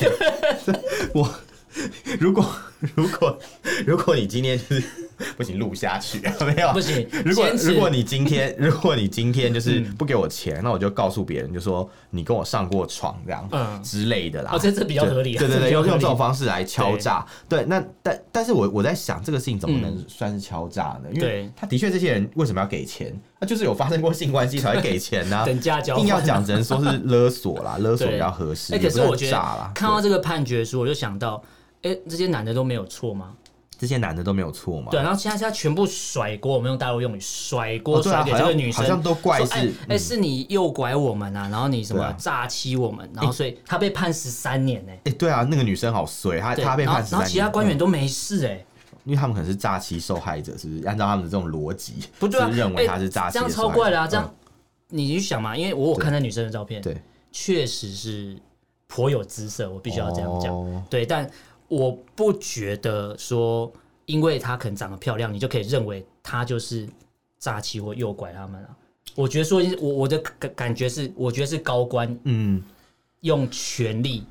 [1.13, 1.29] 我
[2.19, 2.45] 如果
[2.95, 3.39] 如果
[3.85, 4.83] 如果你今天就是
[5.35, 7.07] 不行，录下去 没有不行。
[7.25, 14.51] 如果如果你今天 如果你今天就是不给我钱，那我就告诉别人，就说你跟我上过床这样，嗯之类的啦。
[14.53, 15.35] 哦，这这比较合理。
[15.35, 17.25] 对对对，用用这种方式来敲诈。
[17.49, 21.09] 对，那但但是我我在想，这个事情怎么能算是敲诈呢？
[21.13, 23.15] 因为他的确，这些人为什么要给钱？
[23.39, 25.43] 那就是有发生过性关系才会给钱呢。
[25.45, 26.03] 等价交换。
[26.03, 28.73] 硬要讲，只能说是勒索啦，勒索比较合适。
[28.73, 31.41] 哎，可是我觉得看到这个判决书，我就想到，
[31.83, 33.33] 哎，这些男的都没有错吗？
[33.77, 34.89] 这些男的都没有错嘛？
[34.89, 44.91] 对，然后现在现在全部甩锅，我们用大陆用语甩锅甩给这个女生，好像都怪是哎，是你诱拐我们啊，然后你什么诈欺我们，然后所以他被判十三年呢。
[45.03, 48.65] 哎，对啊，那个女生好衰，她她被判十三年，然后其他官员都没事哎，
[49.03, 50.87] 因为他们可能是诈欺受害者，是不是？
[50.87, 54.07] 按照他们的这种逻辑，不对，认为他是诈欺，这样超怪的啊！
[54.07, 54.33] 这样
[54.89, 56.99] 你去想嘛，因为我我看那女生的照片，对，
[57.31, 58.37] 确实是
[58.87, 61.29] 颇有姿色，我必须要这样讲，对，但
[61.67, 63.71] 我不觉得说。
[64.07, 66.87] 因为她可能长得漂亮，你就可以认为她就是
[67.39, 68.69] 诈欺或诱拐他们啊？
[69.15, 72.63] 我觉得说，我我的感感觉是，我觉得是高官嗯
[73.19, 74.23] 用权力。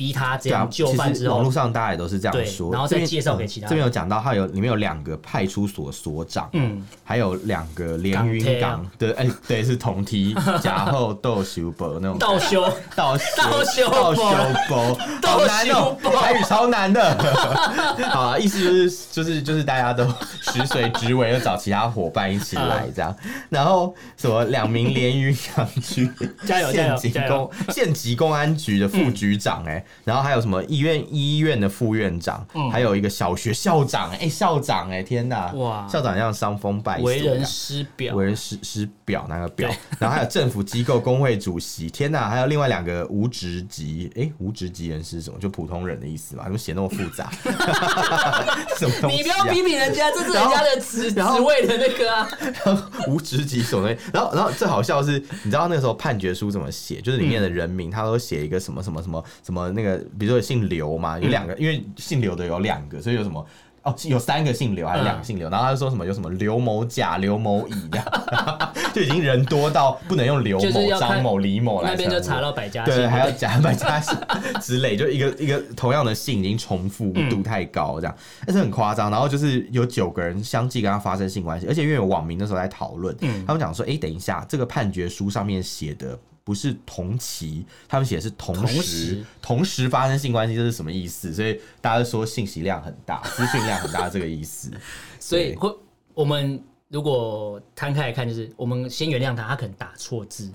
[0.00, 3.68] 逼他这样就范之后，网络上大家也都是这样说，然后再介绍给其他。
[3.68, 12.18] 这边有讲到，他有里面有两个派出所所长，嗯，还有两个连云港的，哎，对，是同梯， 假后斗修波那种。
[12.18, 12.66] 倒修。
[12.96, 14.22] 倒倒修倒修
[14.68, 17.14] 波，好难哦，台语超难的。
[18.08, 20.06] 好啊，意思就是就是就是大家都
[20.40, 23.14] 食髓知味，要找其他伙伴一起来这样。
[23.50, 26.10] 然后什么两名连云港区
[26.46, 29.84] 加油县级公县级公安局的副局长，哎。
[30.04, 45.38] 然后还有什么医院医院的副院长，嗯、还有一个小学校长，哎，校长，哎，天哪，哇，校长像伤风败俗，为人师表，为人师师表那个表， 然后还有政府机构工会主席，天哪，还有另外两个无职级，哎，无职级人是什么？
[45.38, 46.44] 就普通人的意思嘛？
[46.44, 47.30] 怎么写那么复杂？
[48.76, 49.16] 什么东西、啊？
[49.16, 52.28] 你不要批评人家，这是人家的职职位的那个啊。
[53.08, 54.10] 无职级什么东西？
[54.12, 57.00] 然后然后最好笑的是，你知道那时候判决书怎么写？
[57.00, 60.00] 就是里面的人名，他都写一个什么什么什么什么那个。
[60.18, 63.44] 比如说姓刘嘛，有两个，因为姓刘的有两个，所以有什么
[63.82, 65.48] 哦，有三个姓刘还是两个姓刘？
[65.48, 68.06] 然后他就说什么有什么刘某甲、刘某乙这样，
[68.92, 71.92] 就已经人多到不能用刘某、张某、李某来。
[71.92, 74.14] 那边就查到百家姓，对，还要加百家姓
[74.60, 78.14] 之类，就一个一个同样的姓已经重复度太高，这样，
[78.46, 79.10] 但是很夸张。
[79.10, 83.16] 然后就是有九个人相继跟他发生性关系，而且因为有网民那时候在讨论，
[83.46, 86.18] 他们讲说，哎，等一下，这个判决书上面写的。
[86.42, 91.32] 不是同期，他们写的是同时同时，发生性关系，这是什么意思？
[91.32, 94.70] 所以大家说信息量很大，资讯量很大，这个意思。
[95.20, 95.72] 所以会，
[96.14, 100.50] 我们如果摊开来看，就是我们先原谅他，他可能打错字，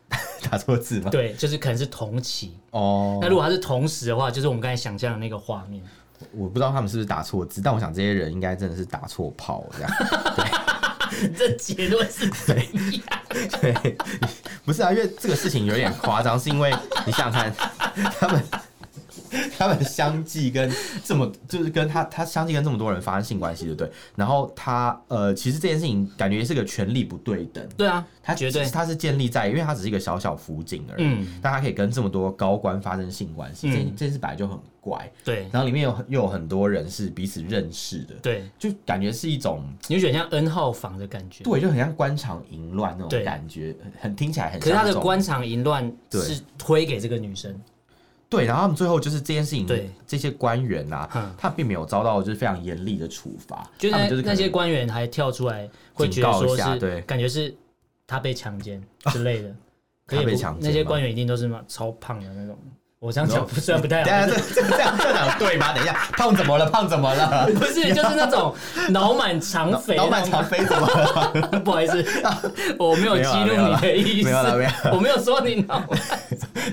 [0.50, 1.10] 打错字吗？
[1.10, 3.18] 对，就是可能是同期哦。
[3.20, 5.82] 那如果他是同时的话，就是我们刚才想象的那个画面。
[6.32, 9.90] 我不知道他们是不是打错字，但我想这些人应该真的是打错炮这样。
[11.28, 12.72] 对这结论是怎样？
[13.60, 13.96] 对，
[14.64, 16.74] 不是啊，因为这个事情有点夸张，是因为
[17.06, 17.54] 你想想看，
[18.18, 18.42] 他们
[19.58, 20.70] 他们相继跟
[21.04, 23.90] 这么就是跟他他相继跟这么多人发生性关系，对不对？
[24.16, 27.66] 然后他呃，其实这件事情感觉是个权力不对等。
[27.76, 28.64] 对啊，他绝对。
[28.66, 34.58] 他是建立在，因为他只是一个小小辅警而已，嗯，但他可以跟这么多高官发生性关系，这这件事本来就很。
[34.80, 35.10] 怪。
[35.24, 44.60] 对，然后里面有又有很多人是彼此认识的，对，就感觉是一种，你觉得像 N 号房的感觉，对，就很像官场淫乱那种感觉，很听起来很。
[44.60, 47.58] 可是他的官场淫乱是推给这个女生，
[48.28, 57.54] 对，然后他们最后就是这件事情，对这些官员啊，他并没有遭到就是非常严厉的处罚，就是那些官员还跳出来会觉得说是，对，感觉是
[58.06, 58.82] 他被强奸
[59.12, 59.54] 之类的，
[60.06, 62.58] 他被强奸，那些官员一定都是嘛超胖的那种。
[63.04, 65.74] 我这样讲不算不太好，这这这样这样对吗？
[65.74, 66.64] 等一下，胖怎么了？
[66.70, 67.46] 胖怎么了？
[67.52, 68.54] 不是，就是那种
[68.88, 71.60] 脑满肠肥，脑满肠肥怎么了？
[71.62, 72.02] 不好意思，
[72.80, 75.84] 我没有激怒你的意思，没有了，没有，我没有说你脑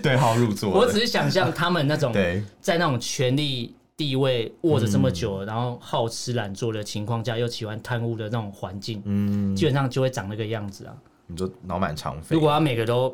[0.02, 0.70] 对号入座。
[0.72, 2.14] 我只是想象他们那种
[2.62, 10.94] 在那种权力地位握着这么久，然后好吃懒做的情况下，又喜欢贪污的那种环境，嗯，基本上就会长那个样子啊。
[11.28, 13.14] 你说脑满肠肥，如果他每个都。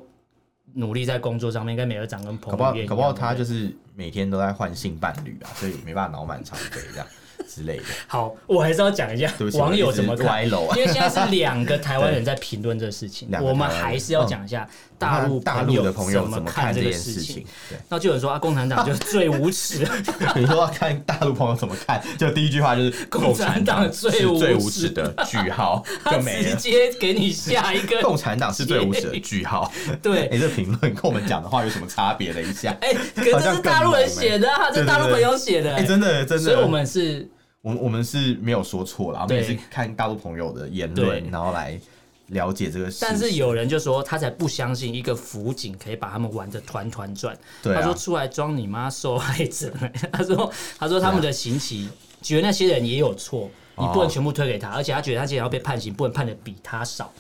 [0.74, 2.88] 努力在工作上面，跟美乐长跟彭于晏一样。
[2.88, 7.08] 搞不好他就是每天都在换性伴侣啊，所以没办法脑满肠肥这样。
[7.48, 7.84] 之类的。
[8.08, 17.46] 好，我还是要讲一下网友怎么看，因为现在是两个台湾人在评论这个事情， 我们还是要讲一下大陆大陆的朋友怎么看这件事情。
[17.90, 19.88] 那就有人说啊，共产党就是最无耻。
[20.36, 29.72] 你说要看大陆朋友怎么看，就第一句话就是共产党最最无耻的句号，就直接给你下一个共产党是最无耻的句号。
[30.02, 32.34] 对，哎，这评论跟我们讲的话有什么差别？
[32.34, 37.27] 等一下，哎，可是这是大陆人写的，他是大陆朋友写的，哎，真的真的，所以我们是。
[37.62, 41.80] 我我们是没有说错啦，我们也是看大陆朋友的言论，然后来
[42.28, 43.00] 了解这个事。
[43.02, 47.38] 但是有人就说他才不相信一个辅警可以把他们玩的团团转。
[47.64, 49.74] 他说出来装你妈受害者。
[50.14, 51.90] 他说他说他们的刑期，
[52.22, 57.12] 觉得那些人也有错，你不能全部推给他，而且他觉得他既然要被判刑，不能判的比他少。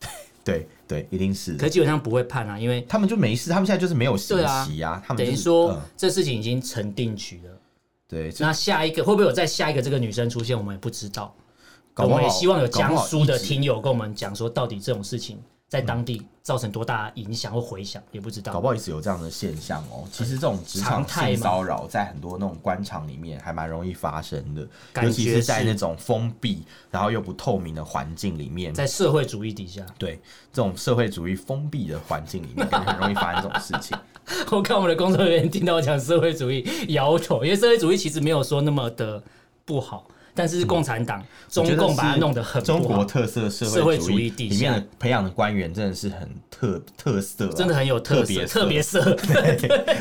[0.42, 1.54] 对对，一定是。
[1.54, 5.00] 可基本上不会判啊，因为他们就没事，他们现在就是没有刑期啊。
[5.06, 7.51] 他们、就是、等于说、嗯、这事情已经成定局了。
[8.12, 11.34] 对，那下一个会不会有再下一个这个女生出现，我们也不知道。
[11.96, 18.52] 我们也希望有江苏的听友跟我们讲说，到底这种事情在当地造成多大影响或回响，也不知道。
[18.52, 20.04] 搞不好一直有这样的现象哦。
[20.12, 24.68] 其实这种职场性骚扰在很多那种官场里面还蛮容易发生的，
[25.02, 30.20] 尤其是在那种封闭然后又不透明的环境里面，在社会主义底下，对
[30.52, 33.96] 这种社会主义封闭的环境里面，很容易发生这种事情。
[34.50, 39.22] 我看我们的工作人员听到我讲社会主义摇头，因为社会主义其实没有说那么的
[39.64, 40.06] 不好。
[40.34, 49.14] 但是共产党、中共把它弄得很中国特色社会主义里面的培养的官员真的是很特特色，真的很有特别，特别色，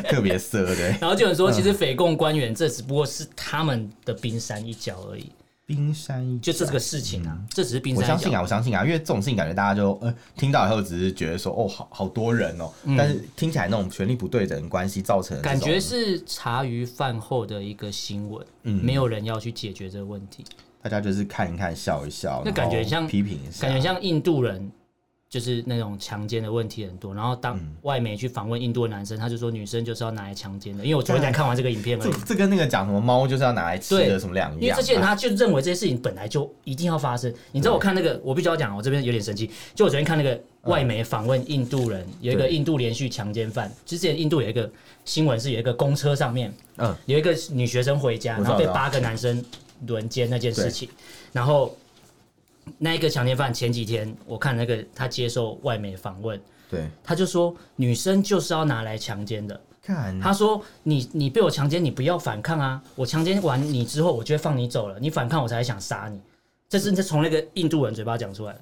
[0.09, 0.95] 特别色， 对。
[1.01, 5.29] 然后就有人说，其实匪共官员这只不过是他们的冰山一角而已。
[5.75, 8.03] 冰山一就是这个事情啊，这只是冰山。
[8.03, 20.43] 我相信啊，我相信啊，因为这种事情感觉大家就呃听到以后只是觉得说哦，好好多人哦，但是听起来那种权力不对等关系造成感觉是茶余饭后的一个新闻，嗯，没有人要去解决这个问题，
[20.81, 24.69] 大家就是看一看笑一笑，那感觉像批评一下，感觉像印度人。
[25.31, 30.83] 就是那种强奸的问题很多，然后当外媒去访问印度的男生，他就说女生就是要拿来强奸的。
[30.83, 34.59] 因为我昨天才看完这个影片嘛，这这跟那个讲什么猫就是要拿来吃的什么两样。
[34.59, 37.33] 因为这些人他就认为这些事情本来就一定要发生。
[37.53, 39.49] 你知道我看那个，我必须要讲，我这边有点生气。
[39.73, 43.71] 就我昨天看那个外媒访问印度人，有一个印度连续强奸犯。
[43.85, 44.69] 之前印度有一个
[45.05, 49.41] 新闻是有一个公车上面，嗯，有一个女学生回家，然后被八个男生
[49.87, 50.89] 轮奸那件事情，
[51.31, 51.73] 然后。
[52.77, 59.59] 那一个强奸犯前几天，我看那个他接受外媒访问，对，他就说女生就是要拿来强奸的。
[59.83, 62.81] 看，他说你你被我强奸，你不要反抗啊！
[62.95, 64.99] 我强奸完你之后，我就会放你走了。
[64.99, 66.19] 你反抗，我才想杀你。
[66.69, 68.59] 这是这从那个印度人嘴巴讲出来的，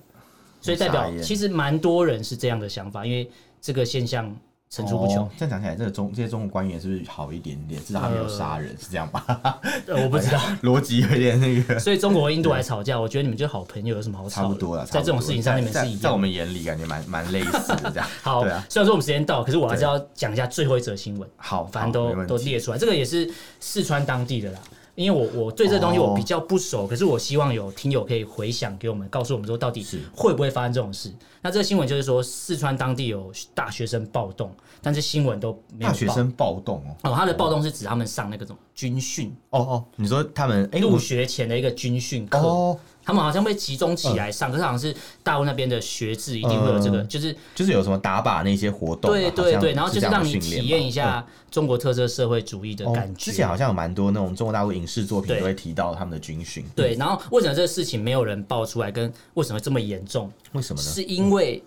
[0.62, 3.30] 所以代表其实蛮多人是这样的想法，因为
[3.62, 4.36] 这个现象。
[4.70, 5.28] 层出不穷。
[5.38, 7.84] 这样讲起来，这个中这些中国官员是不是好一点点？
[7.84, 9.24] 至少他没有杀人，是这样吧？
[9.88, 11.78] 呃，我不知道， 逻辑有点那个。
[11.80, 14.44] 所以中国和印度还吵架，我觉得你们就好朋友，有什么好吵？
[14.44, 16.00] 差不多了，在这种事情上，你们是一样。
[16.02, 18.08] 在我们眼里，感觉蛮蛮类似的这样。
[18.22, 21.28] 好，虽然说我们时间到，可是我还是要讲一下最后一则新闻。
[21.36, 23.30] 好，反正都都列出来，这个也是
[23.60, 24.60] 四川当地的啦。
[25.00, 31.10] 因为我我对这东西我比较不熟，可是我希望有听友可以回想给我们，告诉我们说到底会不会发生这种事。
[31.42, 35.88] 那这个新闻就是说，四川当地有大学生暴动，但是新闻都没有。
[35.90, 42.38] 大学生暴动哦，哦，他的暴动是指他们上那个什么军训哦哦，你说他们入学前的一个军训课。
[42.38, 42.78] 哦
[43.10, 53.20] 他们好像被集中起来上，可是好像是大陆那边的学制一定会有这个，就是就是有什么打靶那些活动，对对对，然后就是让你体验一下中国特色社会主义的感觉。
[53.20, 56.64] 之前好像有蛮多那种中国大陆影视作品都会提到他们的军训。
[56.76, 60.32] 对，然后为什么这个事情没有人爆出来，跟为什么这么严重？
[60.52, 60.88] 为什么呢？
[60.88, 61.64] 是因为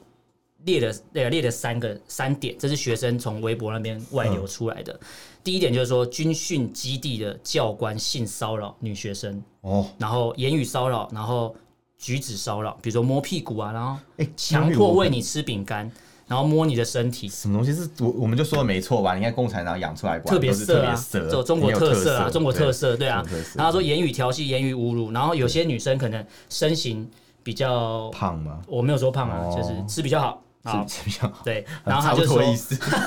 [0.64, 4.98] 列了列了列了三个三点，这是学生从微博那边外流出来的。
[5.44, 11.52] 第一点就是说，军训基地的教官性骚扰女学生哦，然后言语骚扰，然后
[11.98, 15.90] 举止骚扰，比如说摸屁股啊，然后哎，强迫喂你吃饼干，
[16.28, 19.16] 然后摸你的身体，什么东西是我我们就说的没错吧？
[19.16, 20.94] 你看共产党养出来特别色啊，
[21.28, 23.24] 就中国特色啊，中国特色对啊，
[23.56, 27.10] 然后说言语调戏、言语侮辱，然后有些女生可能身形
[27.42, 28.60] 比较胖吗？
[28.68, 30.40] 我没有说胖啊，就是吃比较好。
[30.64, 30.86] 好，
[31.44, 32.42] 对， 然后他就说，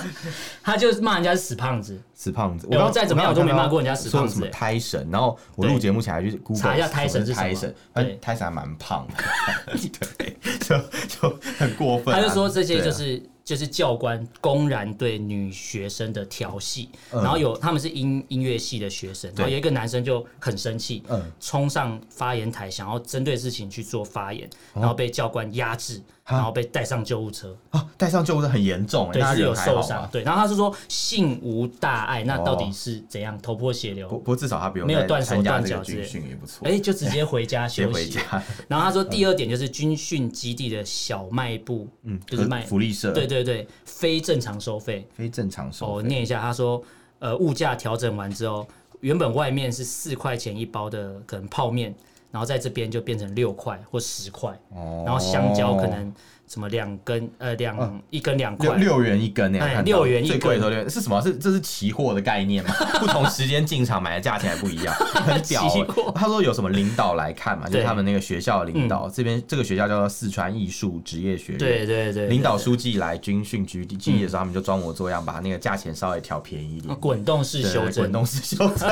[0.64, 2.68] 他就骂人家是死胖子，死胖子。
[2.72, 4.34] 我刚再怎么样我都没骂过人家死胖子。
[4.34, 5.08] 说什么胎神？
[5.12, 7.74] 然后我录节目前还去查一下胎神是什么？
[7.94, 9.78] 对，胎神还蛮胖的，
[10.18, 10.76] 对，就
[11.08, 12.16] 就很过分。
[12.16, 13.22] 他就说这些就是。
[13.46, 21.04] 就是教官公然对女学生的调戏，然后有他们是音音乐系的学生，然后有一个男生就很生气，
[21.40, 27.56] 冲上发言台想要针对事情去做发言，然后被教官压制，然后被带上救护车。
[27.70, 30.10] 啊，带上救护车很严重，对，是有受伤。
[30.12, 33.38] 对，然后他是说性无大碍，那到底是怎样？
[33.42, 34.08] 头破血流？
[34.08, 36.68] 不过至少他没有断手断脚之类，也不错。
[36.68, 38.18] 哎，就直接回家 休息。
[38.68, 43.36] 然后他说第二点就是军训基地的小卖部，嗯，就是卖福利社，对对。
[43.36, 45.92] 对对，非正常收费，非正常收费。
[45.92, 46.82] 我念一下，他说，
[47.20, 48.66] 呃，物价调整完之后，
[49.02, 51.94] 原本外面是四块钱一包的可能泡面，
[52.32, 56.14] 然后在这边就变成六块或十块，哦然后香蕉可能。
[56.48, 58.76] 什么两根呃两、嗯、一根两块。
[58.76, 60.40] 六元一根那样，哎、六元一根。
[60.40, 60.90] 最贵的六元。
[60.90, 61.22] 是什么？
[61.22, 62.74] 是这是期货的概念吗？
[63.00, 64.94] 不同时间进场买的价钱还不一样，
[65.26, 65.86] 很屌、欸。
[66.14, 78.88] 他说有什么领导来看嘛，就是他们那个学校的领导，这边这个学校叫做四川艺术职业学院，对对对，领导书记来军训基地的时候，他们就装模作样把那个价钱稍微调便宜一点，滚动式修正，滚动式修正，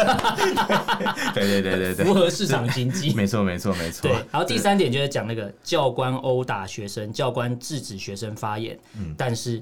[1.34, 4.10] 对 对对对对，符合市场经济，没错没错没错。
[4.10, 7.43] 对，然后第三点就是讲那个教官殴打学生，教官。
[7.60, 9.62] 制止学生发言，嗯、但是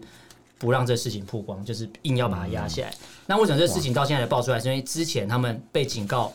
[0.57, 2.89] 不让这事情曝光，就是硬要把它压下来。
[2.89, 4.59] 嗯、那为什么这事情到现在才爆出来？
[4.59, 6.32] 是因为之前他们被警告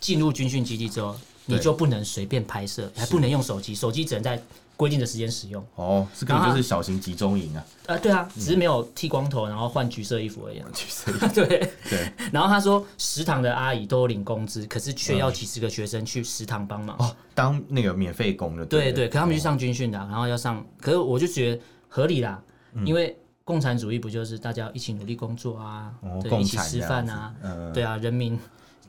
[0.00, 1.16] 进入军训基地之后，
[1.46, 4.40] 你就不能随便拍摄，还不能用手机，手机只能在
[4.76, 5.64] 规定的时间使用。
[5.76, 7.64] 哦，这个就是小型集中营啊。
[7.86, 10.62] 呃，对啊，只是没有剃光头，然后换橘色衣服而已。
[10.74, 12.12] 橘色衣服， 对对。
[12.30, 16.96] 然后他说，食堂的阿姨都领工资，可是却要几十个学生去食堂帮忙。
[16.98, 18.66] 哦，当那个免费工的。
[18.66, 22.42] 对对，可他们去上军训的，然后要上，可是我就觉得合理啦，
[22.84, 27.32] 因为共产主义不就是大家一起努力工作啊，对，一起吃饭啊，
[27.72, 28.38] 对啊，人民。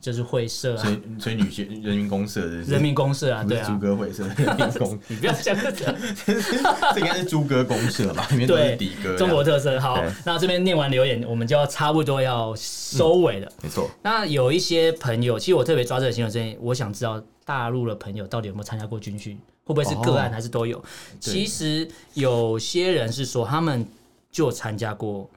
[0.00, 5.84] 就是会社啊，所以所以女学人民公社是人民公社啊，对啊，猪哥会社，人民公， 你不要这样子，
[6.94, 8.26] 这应该是猪哥公社吧？
[8.30, 9.78] 里面都是底哥，中国特色。
[9.80, 13.50] 好，那这边念完留言，我们就要差不多要收尾了。
[13.62, 13.90] 没错。
[14.02, 20.82] 那有一些朋友，其实我特别抓这个新闻，是我想知道大陆的朋友到底有没有参加过军训，会不会是个案，还是都有？
[21.18, 23.84] 其实有些人是说他们
[24.30, 25.28] 就参加过。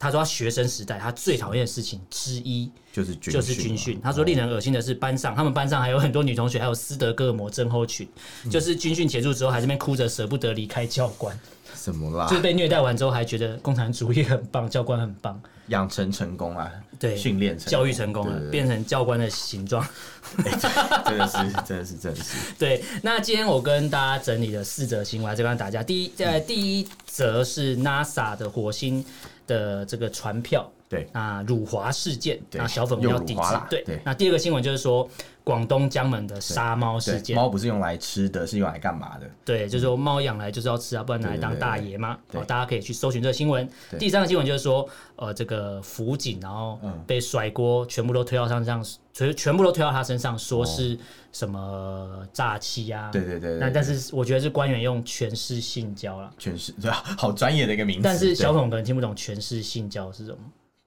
[0.00, 4.00] 他说，他学生时代他最讨厌的事情之一就是就是军训。
[4.02, 8.08] 他说，令人恶心的是班上，他们班上还有很多女同学，还有斯德哥尔摩症候群，
[8.50, 11.38] 就是军训结束之后还这边哭着舍不得离开教官。
[11.74, 12.26] 什么啦？
[12.26, 19.86] 就是被虐待完之后还觉得共产主义很棒，教官很棒，养成成功啊，对，训练教育成功了，变成教官的形状。
[20.34, 22.54] 真的是， 真的是，真的是。
[22.58, 29.04] 对，那今天我跟大家整理了四则新闻，这边大家第一，呃第一则是 NASA 的火星。
[29.50, 34.00] 的这个船票，对啊，辱华事件，那小粉红要抵制，对对。
[34.04, 35.08] 那第二个新闻就是说，
[35.50, 39.28] 广东江门的杀猫事件，猫不是用来吃的，是用来干嘛的？
[39.44, 42.16] 对，就是说猫养来就是要吃啊，不然拿来当大爷吗？
[42.32, 43.68] 好，大家可以去搜寻这个新闻。
[43.98, 50.96] 第三个新闻就是说，呃，这个辅警然后被甩锅，全部都推到他身上，全全部都推到他身上，说是
[51.32, 53.10] 什么诈欺啊？
[53.10, 53.58] 对对对。
[53.58, 56.88] 那但是我觉得是官员用权势性交了，权势对，
[57.18, 58.02] 好专业的一个名词。
[58.04, 60.38] 但是小孔可能听不懂权势性交是什么？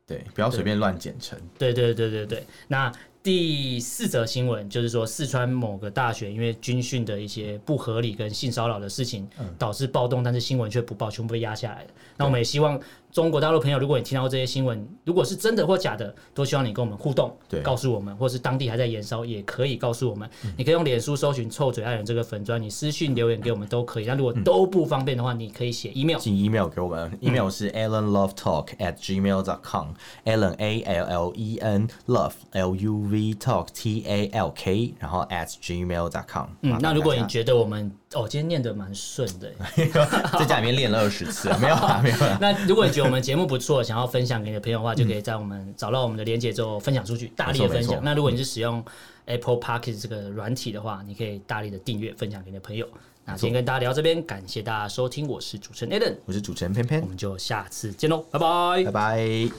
[0.07, 1.37] 对，不要随便乱简称。
[1.57, 2.89] 对对对对对，那。
[3.23, 9.25] 第四则新闻就是说，四川某个大学因为军训的一些不合理跟性骚扰的事情，
[9.57, 11.89] 导致暴动，但是新闻却不报，全部被压下来了。
[12.17, 12.79] 那我们也希望。
[13.13, 20.27] 中国大陆朋友，如果你听到这些新闻，如果是真的或假的，都希望你跟我们互动，对，告诉我们，或是当地还在延烧，也可以告诉我们。
[20.43, 24.05] 嗯、你可以用脸书搜寻“臭嘴爱人”这个粉砖，你私信留言给我们都可以。
[24.05, 32.33] 那如果都不方便的话，你可以写 email，寄 email 给我们，email 是 allenlovetalk at gmail dot com，allen a l l e n love
[32.53, 36.47] l u v talk t a l k，然后 at gmail dot com。
[36.61, 39.51] 嗯，那如果你觉得我们哦，今天念的蛮顺的，
[40.37, 42.17] 在家里面练了二十次，没有没有。
[42.39, 47.99] 那如果你觉得我们节目不错，想要分享给你的朋友的话，就可以在我们找到我们的连接之后分享出去，大力的分享。
[48.03, 48.83] 那如果你是使用
[49.25, 52.87] Apple Podcast 这个软体的话，你可以大力的订阅分享给你的朋友。
[53.25, 59.49] 那今天跟大家聊到这边，感谢大家收听，我是主持人 Allen，我是主持人偏偏，我们就下次见喽，拜拜，拜拜。